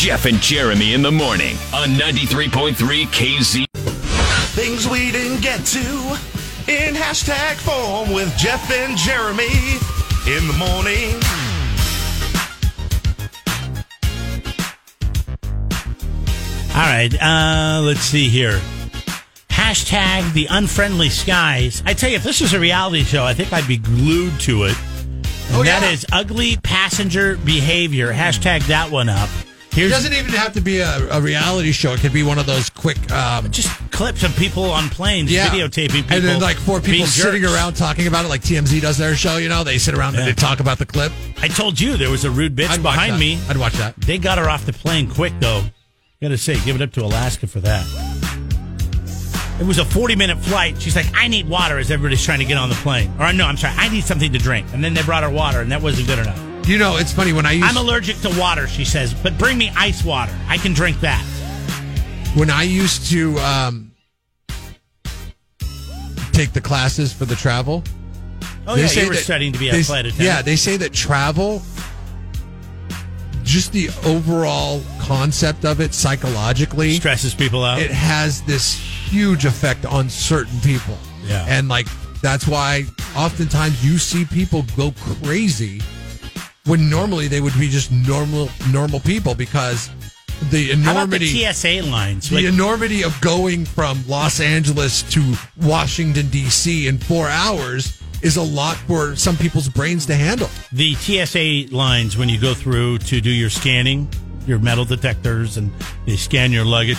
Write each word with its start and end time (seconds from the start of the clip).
Jeff 0.00 0.24
and 0.24 0.40
Jeremy 0.40 0.94
in 0.94 1.02
the 1.02 1.12
morning 1.12 1.56
on 1.74 1.90
93.3 1.90 2.72
KZ. 3.08 3.66
Things 4.54 4.88
we 4.88 5.10
didn't 5.12 5.42
get 5.42 5.62
to 5.66 5.78
in 6.68 6.94
hashtag 6.94 7.56
form 7.56 8.10
with 8.14 8.34
Jeff 8.38 8.70
and 8.70 8.96
Jeremy 8.96 9.44
in 10.26 10.46
the 10.48 10.54
morning. 10.58 11.20
All 16.72 16.86
right, 16.86 17.10
uh, 17.20 17.82
let's 17.82 18.00
see 18.00 18.30
here. 18.30 18.58
Hashtag 19.50 20.32
the 20.32 20.46
unfriendly 20.48 21.10
skies. 21.10 21.82
I 21.84 21.92
tell 21.92 22.08
you, 22.08 22.16
if 22.16 22.22
this 22.22 22.40
was 22.40 22.54
a 22.54 22.60
reality 22.60 23.02
show, 23.04 23.24
I 23.24 23.34
think 23.34 23.52
I'd 23.52 23.68
be 23.68 23.76
glued 23.76 24.40
to 24.40 24.64
it. 24.64 24.76
And 24.78 25.56
Oh, 25.56 25.62
yeah. 25.62 25.84
is 25.90 26.06
ugly 26.10 26.56
passenger 26.62 27.36
behavior. 27.36 28.14
Hashtag 28.14 28.66
that 28.68 28.90
one 28.90 29.10
up. 29.10 29.28
It 29.76 29.88
doesn't 29.88 30.12
even 30.12 30.32
have 30.32 30.52
to 30.54 30.60
be 30.60 30.78
a, 30.80 31.08
a 31.10 31.20
reality 31.20 31.70
show. 31.72 31.92
It 31.92 32.00
could 32.00 32.12
be 32.12 32.22
one 32.24 32.38
of 32.38 32.46
those 32.46 32.68
quick, 32.70 33.10
um, 33.12 33.50
just 33.52 33.68
clips 33.92 34.24
of 34.24 34.34
people 34.36 34.64
on 34.64 34.88
planes 34.88 35.30
yeah, 35.30 35.48
videotaping 35.48 35.90
people. 35.92 36.16
and 36.16 36.24
then 36.24 36.40
like 36.40 36.56
four 36.56 36.80
people 36.80 37.06
sitting 37.06 37.42
jerks. 37.42 37.54
around 37.54 37.74
talking 37.74 38.06
about 38.08 38.24
it, 38.24 38.28
like 38.28 38.42
TMZ 38.42 38.80
does 38.80 38.98
their 38.98 39.14
show. 39.14 39.36
You 39.36 39.48
know, 39.48 39.62
they 39.62 39.78
sit 39.78 39.94
around 39.94 40.14
Yeah. 40.14 40.20
and 40.20 40.28
they 40.28 40.32
talk 40.34 40.58
about 40.60 40.78
the 40.78 40.86
clip. 40.86 41.12
I 41.40 41.46
told 41.48 41.80
you 41.80 41.96
there 41.96 42.10
was 42.10 42.24
a 42.24 42.30
rude 42.30 42.56
bitch 42.56 42.68
I'd 42.68 42.82
behind 42.82 43.18
me. 43.18 43.38
I'd 43.48 43.56
watch 43.58 43.74
that. 43.74 43.94
They 43.96 44.18
got 44.18 44.38
her 44.38 44.48
off 44.50 44.66
the 44.66 44.72
plane 44.72 45.08
quick, 45.08 45.32
though. 45.38 45.62
Gotta 46.20 46.36
say, 46.36 46.60
give 46.64 46.74
it 46.76 46.82
up 46.82 46.92
to 46.94 47.04
Alaska 47.04 47.46
for 47.46 47.60
that. 47.60 47.86
It 49.60 49.66
was 49.66 49.78
a 49.78 49.84
40 49.84 50.16
minute 50.16 50.38
flight. 50.38 50.80
She's 50.82 50.96
like, 50.96 51.06
I 51.14 51.28
need 51.28 51.48
water 51.48 51.78
as 51.78 51.90
everybody's 51.90 52.24
trying 52.24 52.38
to 52.40 52.44
get 52.44 52.56
on 52.56 52.70
the 52.70 52.74
plane. 52.76 53.12
Or, 53.20 53.32
no, 53.32 53.46
I'm 53.46 53.56
sorry, 53.56 53.74
I 53.76 53.88
need 53.88 54.04
something 54.04 54.32
to 54.32 54.38
drink. 54.38 54.66
And 54.72 54.82
then 54.82 54.94
they 54.94 55.02
brought 55.02 55.22
her 55.22 55.30
water, 55.30 55.60
and 55.60 55.70
that 55.70 55.80
wasn't 55.82 56.08
good 56.08 56.18
enough. 56.18 56.38
You 56.70 56.78
know, 56.78 56.98
it's 56.98 57.12
funny 57.12 57.32
when 57.32 57.46
I 57.46 57.50
used 57.50 57.66
I'm 57.68 57.76
allergic 57.84 58.20
to 58.20 58.28
water, 58.38 58.68
she 58.68 58.84
says, 58.84 59.12
but 59.12 59.36
bring 59.36 59.58
me 59.58 59.72
ice 59.76 60.04
water. 60.04 60.32
I 60.46 60.56
can 60.56 60.72
drink 60.72 61.00
that. 61.00 61.20
when 62.36 62.48
I 62.48 62.62
used 62.62 63.10
to 63.10 63.36
um, 63.40 63.90
take 66.30 66.52
the 66.52 66.60
classes 66.60 67.12
for 67.12 67.24
the 67.24 67.34
travel. 67.34 67.82
Oh, 68.68 68.76
they 68.76 68.82
yeah, 68.82 68.86
say 68.86 69.02
you 69.02 69.08
were 69.08 69.14
that- 69.14 69.24
studying 69.24 69.52
to 69.52 69.58
be 69.58 69.68
a 69.68 69.72
they- 69.72 69.82
flight 69.82 70.06
attendant. 70.06 70.24
Yeah, 70.24 70.42
they 70.42 70.54
say 70.54 70.76
that 70.76 70.92
travel, 70.92 71.60
just 73.42 73.72
the 73.72 73.88
overall 74.04 74.80
concept 75.00 75.64
of 75.64 75.80
it 75.80 75.92
psychologically, 75.92 76.92
Stresses 76.92 77.34
people 77.34 77.64
out. 77.64 77.80
it 77.80 77.90
has 77.90 78.42
this 78.42 78.78
huge 78.78 79.44
effect 79.44 79.86
on 79.86 80.08
certain 80.08 80.60
people. 80.60 80.96
Yeah. 81.24 81.44
And 81.48 81.68
like 81.68 81.88
that's 82.22 82.46
why 82.46 82.84
oftentimes 83.16 83.84
you 83.84 83.98
see 83.98 84.24
people 84.24 84.64
go 84.76 84.92
crazy 85.20 85.80
when 86.66 86.90
normally 86.90 87.28
they 87.28 87.40
would 87.40 87.58
be 87.58 87.68
just 87.68 87.90
normal 87.90 88.48
normal 88.70 89.00
people 89.00 89.34
because 89.34 89.88
the 90.50 90.70
about 90.72 90.84
the 90.84 90.90
enormity 90.90 91.52
TSA 91.52 91.82
lines? 91.90 92.30
the 92.30 92.46
enormity 92.46 93.02
of 93.02 93.18
going 93.20 93.64
from 93.64 94.02
Los 94.06 94.40
Angeles 94.40 95.02
to 95.12 95.34
Washington 95.62 96.28
D.C. 96.28 96.88
in 96.88 96.98
4 96.98 97.28
hours 97.28 98.00
is 98.22 98.36
a 98.36 98.42
lot 98.42 98.76
for 98.76 99.16
some 99.16 99.36
people's 99.36 99.68
brains 99.68 100.04
to 100.06 100.14
handle. 100.14 100.48
the 100.72 100.94
TSA 100.94 101.74
lines 101.74 102.16
when 102.18 102.28
you 102.28 102.38
go 102.38 102.52
through 102.52 102.98
to 102.98 103.20
do 103.20 103.30
your 103.30 103.48
scanning, 103.48 104.08
your 104.46 104.58
metal 104.58 104.84
detectors, 104.84 105.56
and 105.56 105.70
they 106.06 106.16
scan 106.16 106.52
your 106.52 106.64
luggage. 106.64 106.98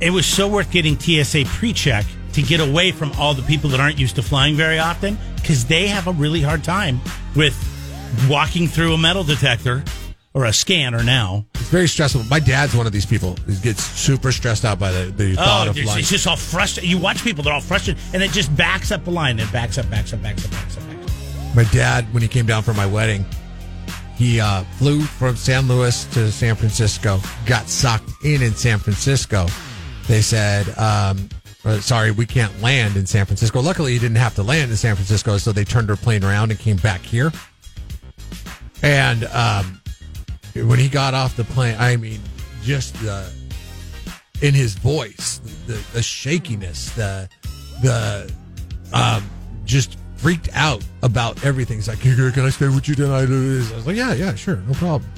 It 0.00 0.10
was 0.10 0.24
so 0.24 0.48
worth 0.48 0.70
getting 0.70 0.98
TSA 0.98 1.44
pre-check 1.46 2.06
to 2.32 2.42
get 2.42 2.60
away 2.60 2.92
from 2.92 3.12
all 3.18 3.34
the 3.34 3.42
people 3.42 3.68
that 3.70 3.80
aren't 3.80 3.98
used 3.98 4.16
to 4.16 4.22
flying 4.22 4.54
very 4.54 4.78
often 4.78 5.18
because 5.36 5.64
they 5.66 5.88
have 5.88 6.06
a 6.06 6.12
really 6.12 6.40
hard 6.40 6.62
time 6.64 7.00
with 7.36 7.54
walking 8.28 8.66
through 8.68 8.94
a 8.94 8.98
metal 8.98 9.24
detector 9.24 9.82
or 10.34 10.44
a 10.44 10.52
scanner 10.52 11.02
now. 11.02 11.44
It's 11.54 11.68
very 11.68 11.88
stressful. 11.88 12.24
My 12.24 12.38
dad's 12.40 12.74
one 12.74 12.86
of 12.86 12.92
these 12.92 13.06
people 13.06 13.34
who 13.46 13.54
gets 13.56 13.82
super 13.84 14.30
stressed 14.32 14.64
out 14.64 14.78
by 14.78 14.90
the, 14.92 15.10
the 15.10 15.34
thought 15.34 15.66
Oh, 15.66 15.70
of 15.70 15.76
it's, 15.76 15.84
flying. 15.84 16.00
it's 16.00 16.10
just 16.10 16.26
all 16.26 16.36
frustrated. 16.36 16.90
You 16.90 16.98
watch 16.98 17.22
people; 17.24 17.42
they're 17.44 17.52
all 17.52 17.60
frustrated, 17.60 18.02
and 18.14 18.22
it 18.22 18.30
just 18.30 18.54
backs 18.56 18.90
up 18.92 19.04
the 19.04 19.10
line. 19.10 19.38
It 19.38 19.50
backs 19.52 19.78
up, 19.78 19.88
backs 19.90 20.12
up, 20.12 20.22
backs 20.22 20.44
up, 20.44 20.50
backs 20.52 20.76
up, 20.76 20.82
backs 20.88 21.06
up. 21.06 21.54
my 21.56 21.64
dad 21.72 22.04
when 22.12 22.22
he 22.22 22.28
came 22.28 22.46
down 22.46 22.62
for 22.62 22.74
my 22.74 22.86
wedding 22.86 23.24
he 24.16 24.40
uh, 24.40 24.62
flew 24.78 25.00
from 25.00 25.34
san 25.36 25.66
luis 25.68 26.04
to 26.06 26.30
san 26.30 26.54
francisco 26.56 27.18
got 27.46 27.68
sucked 27.68 28.10
in 28.24 28.42
in 28.42 28.52
san 28.52 28.78
francisco 28.78 29.46
they 30.08 30.20
said 30.20 30.68
um, 30.78 31.28
uh, 31.64 31.78
sorry 31.80 32.10
we 32.10 32.26
can't 32.26 32.60
land 32.60 32.96
in 32.96 33.06
san 33.06 33.24
francisco 33.24 33.60
luckily 33.62 33.92
he 33.92 33.98
didn't 33.98 34.16
have 34.16 34.34
to 34.34 34.42
land 34.42 34.70
in 34.70 34.76
san 34.76 34.94
francisco 34.96 35.38
so 35.38 35.52
they 35.52 35.64
turned 35.64 35.88
their 35.88 35.96
plane 35.96 36.22
around 36.24 36.50
and 36.50 36.58
came 36.60 36.76
back 36.78 37.00
here 37.00 37.32
and 38.82 39.24
um, 39.26 39.80
when 40.54 40.78
he 40.78 40.88
got 40.88 41.14
off 41.14 41.36
the 41.36 41.44
plane 41.44 41.76
i 41.78 41.96
mean 41.96 42.20
just 42.62 42.94
the 43.02 43.30
in 44.42 44.54
his 44.54 44.74
voice 44.74 45.40
the, 45.66 45.80
the 45.92 46.02
shakiness 46.02 46.90
the 46.90 47.28
the 47.82 48.32
um, 48.92 49.28
just 49.64 49.98
freaked 50.16 50.48
out 50.52 50.84
about 51.02 51.44
everything. 51.44 51.78
He's 51.78 51.88
like, 51.88 52.00
"Can 52.00 52.44
I 52.44 52.50
stay 52.50 52.68
with 52.68 52.88
you 52.88 52.94
tonight?" 52.94 53.28
I 53.28 53.74
was 53.74 53.86
like, 53.86 53.96
"Yeah, 53.96 54.14
yeah, 54.14 54.34
sure, 54.34 54.56
no 54.56 54.74
problem." 54.74 55.10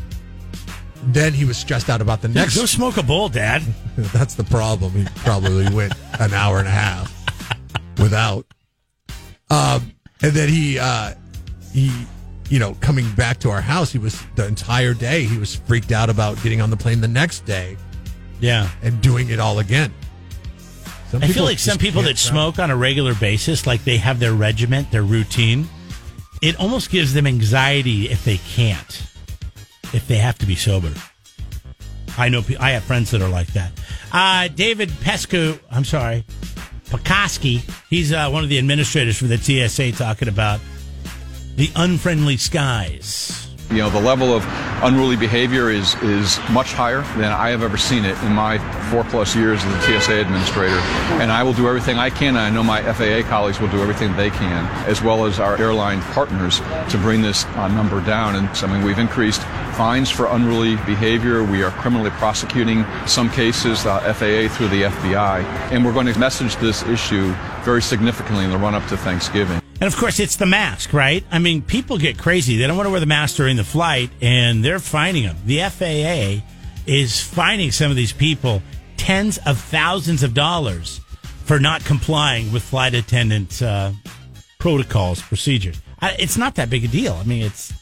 Then 1.05 1.33
he 1.33 1.47
was 1.47 1.57
stressed 1.57 1.89
out 1.89 2.03
about 2.03 2.21
the 2.21 2.29
next. 2.29 2.57
Go 2.57 2.67
smoke 2.67 2.99
a 2.99 3.03
bowl, 3.03 3.29
Dad. 3.29 3.63
That's 3.97 4.35
the 4.35 4.45
problem. 4.45 4.93
He 4.93 5.05
probably 5.17 5.73
went 5.75 5.95
an 6.19 6.35
hour 6.35 6.59
and 6.59 6.69
a 6.69 6.73
half 6.73 7.11
without. 7.99 8.47
Um, 9.51 9.93
and 10.23 10.33
then 10.33 10.49
he, 10.51 10.79
uh, 10.79 11.15
he, 11.73 11.91
you 12.51 12.59
know, 12.59 12.75
coming 12.81 13.11
back 13.15 13.39
to 13.41 13.51
our 13.51 13.63
house, 13.63 13.91
he 13.93 13.99
was 13.99 14.21
the 14.35 14.47
entire 14.47 14.93
day. 14.93 15.25
He 15.25 15.39
was 15.39 15.55
freaked 15.57 15.93
out 15.93 16.11
about 16.11 16.41
getting 16.43 16.61
on 16.61 16.69
the 16.69 16.77
plane 16.77 17.01
the 17.01 17.09
next 17.09 17.47
day 17.47 17.77
Yeah. 18.41 18.69
and 18.83 19.01
doing 19.01 19.31
it 19.31 19.39
all 19.41 19.59
again. 19.61 19.95
Some 21.11 21.23
I 21.25 21.29
feel 21.29 21.45
like 21.45 21.59
some 21.59 21.79
people 21.79 22.03
that 22.03 22.19
stop. 22.19 22.33
smoke 22.33 22.59
on 22.59 22.71
a 22.71 22.77
regular 22.77 23.15
basis, 23.15 23.67
like 23.67 23.83
they 23.85 23.97
have 23.97 24.19
their 24.21 24.33
regiment, 24.35 24.91
their 24.91 25.03
routine, 25.03 25.69
it 26.43 26.59
almost 26.61 26.91
gives 26.91 27.15
them 27.15 27.27
anxiety 27.27 28.09
if 28.11 28.25
they 28.25 28.37
can't, 28.39 29.03
if 29.93 30.07
they 30.07 30.17
have 30.19 30.39
to 30.39 30.47
be 30.47 30.55
sober. 30.55 30.93
I 32.19 32.29
know, 32.29 32.43
I 32.59 32.71
have 32.73 32.83
friends 32.85 33.11
that 33.13 33.23
are 33.23 33.29
like 33.29 33.49
that. 33.55 33.73
Uh, 34.13 34.49
David 34.49 34.89
Pescu, 34.91 35.59
I'm 35.71 35.85
sorry, 35.85 36.25
Pekoske, 36.91 37.61
he's 37.89 38.13
uh, 38.13 38.29
one 38.31 38.43
of 38.43 38.49
the 38.51 38.59
administrators 38.59 39.17
for 39.19 39.27
the 39.27 39.39
TSA 39.39 39.93
talking 39.93 40.29
about 40.29 40.61
the 41.61 41.71
unfriendly 41.77 42.39
skies. 42.39 43.47
You 43.71 43.77
know, 43.77 43.91
the 43.91 44.01
level 44.01 44.33
of 44.33 44.43
unruly 44.83 45.17
behavior 45.17 45.69
is, 45.69 45.95
is 45.97 46.39
much 46.49 46.73
higher 46.73 47.03
than 47.19 47.33
I 47.33 47.51
have 47.51 47.63
ever 47.63 47.77
seen 47.77 48.07
it 48.07 48.17
in 48.23 48.33
my 48.33 48.57
four 48.91 49.05
plus 49.05 49.37
years 49.37 49.63
as 49.63 49.87
the 49.87 50.01
TSA 50.01 50.23
administrator. 50.23 50.79
And 51.21 51.31
I 51.31 51.43
will 51.43 51.53
do 51.53 51.69
everything 51.69 51.99
I 51.99 52.09
can, 52.09 52.29
and 52.29 52.39
I 52.39 52.49
know 52.49 52.63
my 52.63 52.81
FAA 52.95 53.29
colleagues 53.29 53.61
will 53.61 53.69
do 53.69 53.83
everything 53.83 54.17
they 54.17 54.31
can, 54.31 54.65
as 54.89 55.03
well 55.03 55.27
as 55.27 55.39
our 55.39 55.59
airline 55.59 56.01
partners, 56.15 56.61
to 56.89 56.97
bring 56.97 57.21
this 57.21 57.45
uh, 57.45 57.69
number 57.69 58.01
down. 58.01 58.37
And 58.37 58.57
so, 58.57 58.67
I 58.67 58.73
mean, 58.73 58.83
we've 58.83 58.99
increased 58.99 59.43
fines 59.77 60.09
for 60.09 60.29
unruly 60.29 60.77
behavior. 60.87 61.45
We 61.45 61.63
are 61.63 61.73
criminally 61.73 62.11
prosecuting 62.13 62.87
some 63.07 63.29
cases, 63.29 63.85
uh, 63.85 64.01
FAA 64.15 64.49
through 64.57 64.69
the 64.69 64.85
FBI. 64.85 65.45
And 65.73 65.85
we're 65.85 65.93
going 65.93 66.07
to 66.07 66.19
message 66.19 66.57
this 66.57 66.83
issue 66.85 67.35
very 67.65 67.83
significantly 67.83 68.47
in 68.47 68.51
the 68.51 68.57
run 68.57 68.75
up 68.75 68.87
to 68.87 68.97
Thanksgiving. 68.97 69.61
And 69.81 69.87
of 69.87 69.97
course, 69.97 70.21
it's 70.21 70.37
the 70.37 70.47
mask, 70.47 70.93
right? 70.93 71.25
I 71.31 71.39
mean, 71.39 71.63
people 71.63 71.97
get 71.97 72.19
crazy. 72.19 72.59
They 72.59 72.67
don't 72.67 72.77
want 72.77 72.87
to 72.87 72.91
wear 72.91 73.01
the 73.01 73.07
mask 73.07 73.37
during 73.37 73.57
the 73.57 73.65
flight, 73.65 74.11
and 74.21 74.63
they're 74.63 74.79
fining 74.79 75.25
them. 75.25 75.37
The 75.47 75.61
FAA 75.63 76.47
is 76.87 77.21
fining 77.21 77.71
some 77.71 77.91
of 77.91 77.97
these 77.97 78.13
people 78.13 78.63
tens 78.99 79.39
of 79.47 79.59
thousands 79.59 80.23
of 80.23 80.35
dollars 80.35 81.01
for 81.45 81.59
not 81.59 81.83
complying 81.85 82.53
with 82.53 82.63
flight 82.63 82.93
attendant 82.95 83.63
uh, 83.63 83.93
protocols, 84.59 85.23
procedures. 85.23 85.81
I, 86.01 86.15
it's 86.19 86.37
not 86.37 86.57
that 86.57 86.69
big 86.69 86.85
a 86.85 86.89
deal. 86.89 87.15
I 87.15 87.25
mean, 87.25 87.43
it's 87.43 87.73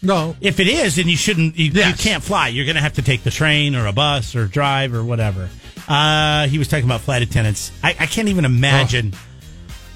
No, 0.00 0.36
if 0.40 0.60
it 0.60 0.68
is, 0.68 0.96
then 0.96 1.08
you 1.08 1.16
shouldn't. 1.16 1.56
You, 1.58 1.66
you 1.66 1.94
can't 1.94 2.22
fly. 2.22 2.48
You're 2.48 2.66
going 2.66 2.76
to 2.76 2.82
have 2.82 2.94
to 2.94 3.02
take 3.02 3.24
the 3.24 3.30
train 3.30 3.74
or 3.74 3.86
a 3.86 3.92
bus 3.92 4.36
or 4.36 4.46
drive 4.46 4.94
or 4.94 5.02
whatever. 5.02 5.48
Uh, 5.88 6.46
he 6.46 6.58
was 6.58 6.68
talking 6.68 6.84
about 6.84 7.00
flight 7.00 7.22
attendants. 7.22 7.72
I, 7.82 7.90
I 7.98 8.06
can't 8.06 8.28
even 8.28 8.44
imagine 8.44 9.12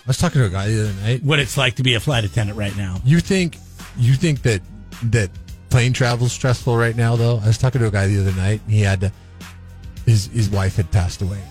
I 0.07 0.11
was 0.11 0.19
talking 0.19 0.41
to 0.41 0.47
a 0.47 0.51
guy 0.51 0.69
the 0.69 0.83
other 0.83 1.01
night. 1.03 1.25
what 1.25 1.41
it's 1.41 1.57
like 1.57 1.75
to 1.77 1.83
be 1.83 1.95
a 1.95 2.01
flight 2.01 2.23
attendant 2.23 2.57
right 2.57 2.77
now. 2.77 3.01
You 3.05 3.19
think 3.19 3.59
you 3.99 4.15
think 4.15 4.43
that 4.43 4.63
that 5.03 5.31
plane 5.69 5.93
travel 5.93 6.27
is 6.27 6.33
stressful 6.33 6.77
right 6.77 6.95
now 6.95 7.17
though? 7.17 7.39
I 7.39 7.49
was 7.49 7.59
talking 7.59 7.81
to 7.81 7.89
a 7.89 7.91
guy 7.91 8.07
the 8.07 8.21
other 8.21 8.33
night. 8.33 8.61
He 8.69 8.83
had 8.83 9.01
to, 9.01 9.13
his 10.05 10.27
his 10.29 10.49
wife 10.49 10.77
had 10.77 10.93
passed 10.93 11.23
away, 11.23 11.43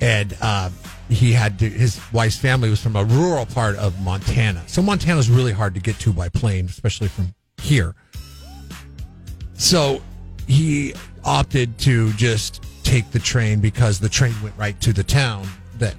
and 0.00 0.32
um, 0.40 0.72
he 1.08 1.32
had 1.32 1.58
to. 1.58 1.68
His 1.68 2.00
wife's 2.12 2.36
family 2.36 2.70
was 2.70 2.80
from 2.80 2.94
a 2.94 3.02
rural 3.02 3.46
part 3.46 3.74
of 3.78 4.00
Montana, 4.00 4.62
so 4.68 4.80
Montana's 4.80 5.28
really 5.28 5.52
hard 5.52 5.74
to 5.74 5.80
get 5.80 5.98
to 5.98 6.12
by 6.12 6.28
plane, 6.28 6.66
especially 6.66 7.08
from 7.08 7.34
here. 7.58 7.96
So 9.54 10.00
he 10.46 10.94
opted 11.24 11.78
to 11.78 12.12
just 12.12 12.62
take 12.84 13.10
the 13.10 13.18
train 13.18 13.58
because 13.58 13.98
the 13.98 14.08
train 14.08 14.34
went 14.40 14.56
right 14.56 14.80
to 14.82 14.92
the 14.92 15.02
town 15.02 15.48
that 15.78 15.96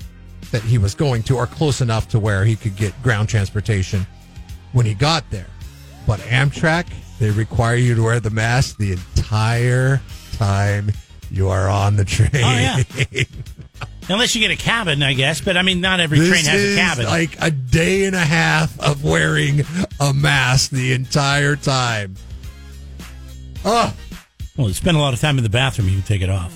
that 0.52 0.62
he 0.64 0.78
was 0.78 0.96
going 0.96 1.24
to, 1.24 1.36
or 1.38 1.48
close 1.48 1.82
enough 1.82 2.08
to 2.10 2.20
where 2.20 2.46
he 2.46 2.56
could 2.56 2.76
get 2.76 3.00
ground 3.04 3.30
transportation 3.30 4.06
when 4.74 4.86
he 4.86 4.94
got 4.94 5.30
there. 5.32 5.48
But 6.08 6.20
Amtrak, 6.22 6.88
they 7.20 7.32
require 7.32 7.76
you 7.76 7.96
to 7.96 8.04
wear 8.04 8.20
the 8.20 8.30
mask 8.30 8.78
the 8.78 8.92
entire 8.94 10.02
time 10.34 10.92
you 11.32 11.50
are 11.50 11.68
on 11.70 11.96
the 11.96 12.06
train. 12.06 12.30
Oh, 12.36 12.38
yeah. 13.12 13.24
Unless 14.08 14.36
you 14.36 14.42
get 14.42 14.52
a 14.52 14.56
cabin, 14.56 15.02
I 15.02 15.14
guess. 15.14 15.42
But 15.42 15.58
I 15.58 15.64
mean, 15.64 15.82
not 15.82 16.00
every 16.00 16.20
This 16.20 16.30
train 16.30 16.46
has 16.46 16.74
a 16.74 16.76
cabin. 16.76 17.06
like 17.06 17.36
a 17.42 17.50
day 17.50 18.06
and 18.06 18.16
a 18.16 18.20
half 18.20 18.80
of 18.80 19.04
wearing 19.04 19.62
a 20.00 20.14
mask 20.14 20.70
the 20.70 20.94
entire 20.94 21.56
time. 21.56 22.16
Oh, 23.66 23.92
well, 24.58 24.68
you 24.68 24.74
spend 24.76 24.96
a 24.96 25.00
lot 25.00 25.14
of 25.16 25.20
time 25.20 25.38
in 25.40 25.44
the 25.44 25.50
bathroom, 25.50 25.88
you 25.90 25.96
can 25.96 26.04
take 26.04 26.22
it 26.22 26.30
off. 26.30 26.56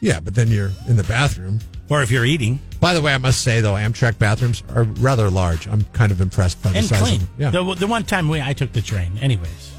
yeah, 0.00 0.18
but 0.18 0.34
then 0.34 0.48
you're 0.48 0.72
in 0.88 0.96
the 0.96 1.04
bathroom. 1.04 1.60
Or 1.90 2.02
if 2.02 2.10
you're 2.10 2.24
eating 2.24 2.60
By 2.80 2.94
the 2.94 3.02
way, 3.02 3.12
I 3.12 3.18
must 3.18 3.42
say 3.42 3.60
though, 3.60 3.74
Amtrak 3.74 4.18
bathrooms 4.18 4.62
are 4.74 4.84
rather 4.84 5.28
large. 5.28 5.66
I'm 5.68 5.84
kind 5.92 6.12
of 6.12 6.20
impressed 6.20 6.62
by 6.62 6.70
the 6.70 6.78
and 6.78 6.86
size 6.86 7.02
clean. 7.02 7.14
of 7.16 7.20
them. 7.20 7.28
Yeah. 7.38 7.50
The, 7.50 7.74
the 7.74 7.86
one 7.86 8.04
time 8.04 8.28
we, 8.28 8.40
I 8.40 8.54
took 8.54 8.72
the 8.72 8.80
train, 8.80 9.18
anyways. 9.18 9.72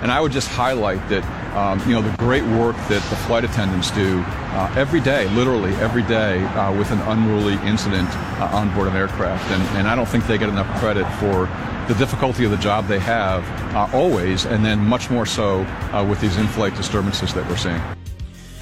And 0.00 0.10
I 0.10 0.20
would 0.20 0.32
just 0.32 0.48
highlight 0.48 1.06
that, 1.10 1.22
um, 1.54 1.78
you 1.88 1.94
know, 1.94 2.02
the 2.02 2.16
great 2.16 2.42
work 2.42 2.76
that 2.88 3.02
the 3.10 3.16
flight 3.26 3.44
attendants 3.44 3.90
do 3.90 4.22
uh, 4.26 4.74
every 4.76 5.00
day, 5.00 5.28
literally 5.30 5.72
every 5.74 6.02
day, 6.02 6.42
uh, 6.44 6.76
with 6.76 6.90
an 6.90 7.00
unruly 7.00 7.54
incident 7.68 8.08
uh, 8.40 8.48
on 8.52 8.74
board 8.74 8.88
an 8.88 8.96
aircraft. 8.96 9.50
And, 9.50 9.62
and 9.76 9.86
I 9.86 9.94
don't 9.94 10.08
think 10.08 10.26
they 10.26 10.38
get 10.38 10.48
enough 10.48 10.68
credit 10.80 11.04
for 11.20 11.46
the 11.86 11.94
difficulty 11.98 12.44
of 12.44 12.50
the 12.50 12.56
job 12.56 12.86
they 12.86 12.98
have 12.98 13.44
uh, 13.74 13.88
always, 13.96 14.46
and 14.46 14.64
then 14.64 14.78
much 14.78 15.10
more 15.10 15.26
so 15.26 15.60
uh, 15.92 16.04
with 16.08 16.20
these 16.20 16.36
in-flight 16.38 16.74
disturbances 16.76 17.34
that 17.34 17.46
we're 17.48 17.56
seeing. 17.58 17.80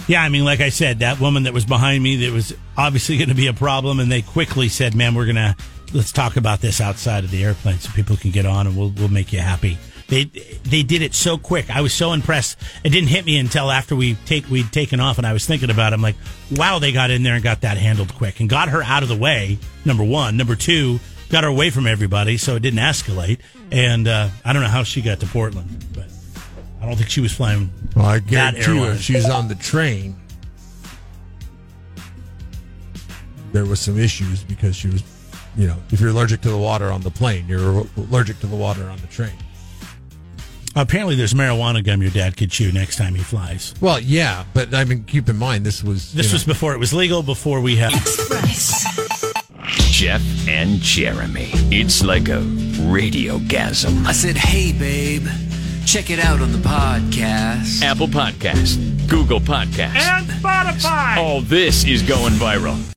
Yeah, 0.08 0.22
I 0.22 0.28
mean, 0.28 0.44
like 0.44 0.60
I 0.60 0.70
said, 0.70 0.98
that 1.00 1.20
woman 1.20 1.44
that 1.44 1.52
was 1.52 1.64
behind 1.64 2.02
me, 2.02 2.16
that 2.26 2.32
was 2.32 2.54
obviously 2.76 3.16
going 3.18 3.28
to 3.28 3.34
be 3.34 3.46
a 3.46 3.52
problem, 3.52 4.00
and 4.00 4.10
they 4.10 4.22
quickly 4.22 4.68
said, 4.68 4.94
"Man, 4.94 5.14
we're 5.14 5.26
gonna 5.26 5.56
let's 5.92 6.12
talk 6.12 6.36
about 6.36 6.60
this 6.60 6.80
outside 6.80 7.24
of 7.24 7.30
the 7.30 7.44
airplane 7.44 7.78
so 7.78 7.92
people 7.92 8.16
can 8.16 8.30
get 8.30 8.44
on, 8.46 8.66
and 8.66 8.76
we'll 8.76 8.90
we'll 8.90 9.08
make 9.08 9.32
you 9.32 9.38
happy." 9.38 9.78
They 10.08 10.24
they 10.24 10.82
did 10.82 11.02
it 11.02 11.14
so 11.14 11.38
quick. 11.38 11.70
I 11.70 11.80
was 11.80 11.94
so 11.94 12.12
impressed. 12.12 12.58
It 12.84 12.90
didn't 12.90 13.08
hit 13.08 13.24
me 13.24 13.38
until 13.38 13.70
after 13.70 13.94
we 13.94 14.14
take 14.26 14.50
we'd 14.50 14.72
taken 14.72 15.00
off, 15.00 15.18
and 15.18 15.26
I 15.26 15.32
was 15.32 15.46
thinking 15.46 15.70
about. 15.70 15.92
it. 15.92 15.94
I'm 15.94 16.02
like, 16.02 16.16
"Wow, 16.50 16.80
they 16.80 16.92
got 16.92 17.10
in 17.10 17.22
there 17.22 17.34
and 17.34 17.42
got 17.42 17.60
that 17.62 17.78
handled 17.78 18.12
quick, 18.14 18.40
and 18.40 18.48
got 18.50 18.68
her 18.70 18.82
out 18.82 19.02
of 19.02 19.08
the 19.08 19.16
way." 19.16 19.58
Number 19.84 20.04
one, 20.04 20.36
number 20.36 20.56
two, 20.56 20.98
got 21.30 21.44
her 21.44 21.50
away 21.50 21.70
from 21.70 21.86
everybody, 21.86 22.36
so 22.36 22.56
it 22.56 22.60
didn't 22.60 22.80
escalate. 22.80 23.38
And 23.70 24.06
uh, 24.06 24.28
I 24.44 24.52
don't 24.52 24.62
know 24.62 24.68
how 24.68 24.82
she 24.82 25.00
got 25.00 25.20
to 25.20 25.26
Portland, 25.26 25.91
I 26.82 26.86
don't 26.86 26.96
think 26.96 27.10
she 27.10 27.20
was 27.20 27.32
flying. 27.32 27.70
Well, 27.94 28.06
I 28.06 28.18
that 28.18 28.26
guarantee 28.26 28.60
you, 28.72 28.78
airline. 28.78 28.96
if 28.96 29.02
she's 29.02 29.28
on 29.28 29.46
the 29.46 29.54
train, 29.54 30.16
there 33.52 33.64
was 33.64 33.80
some 33.80 33.98
issues 33.98 34.42
because 34.42 34.74
she 34.74 34.88
was, 34.88 35.02
you 35.56 35.68
know, 35.68 35.76
if 35.92 36.00
you're 36.00 36.10
allergic 36.10 36.40
to 36.40 36.50
the 36.50 36.58
water 36.58 36.90
on 36.90 37.02
the 37.02 37.10
plane, 37.10 37.46
you're 37.46 37.86
allergic 37.96 38.40
to 38.40 38.46
the 38.48 38.56
water 38.56 38.88
on 38.88 38.98
the 38.98 39.06
train. 39.06 39.32
Apparently, 40.74 41.14
there's 41.14 41.34
marijuana 41.34 41.84
gum 41.84 42.00
your 42.00 42.10
dad 42.10 42.36
could 42.36 42.50
chew 42.50 42.72
next 42.72 42.96
time 42.96 43.14
he 43.14 43.22
flies. 43.22 43.74
Well, 43.80 44.00
yeah, 44.00 44.44
but 44.54 44.74
I 44.74 44.84
mean, 44.84 45.04
keep 45.04 45.28
in 45.28 45.36
mind 45.36 45.64
this 45.66 45.84
was 45.84 46.12
This 46.14 46.26
you 46.26 46.32
know, 46.32 46.34
was 46.34 46.44
before 46.44 46.72
it 46.74 46.78
was 46.78 46.92
legal, 46.94 47.22
before 47.22 47.60
we 47.60 47.76
had. 47.76 47.92
Jeff 49.92 50.22
and 50.48 50.80
Jeremy. 50.80 51.50
It's 51.70 52.02
like 52.02 52.28
a 52.28 52.40
radio 52.90 53.38
gasm. 53.38 54.04
I 54.06 54.12
said, 54.12 54.36
hey, 54.36 54.72
babe, 54.72 55.26
check 55.86 56.10
it 56.10 56.18
out 56.18 56.40
on 56.40 56.52
the 56.52 56.58
podcast. 56.58 57.82
Apple 57.82 58.08
Podcast, 58.08 59.08
Google 59.08 59.40
Podcast. 59.40 59.96
And 59.96 60.26
Spotify! 60.26 61.16
All 61.18 61.40
this 61.42 61.84
is 61.84 62.02
going 62.02 62.34
viral. 62.34 62.82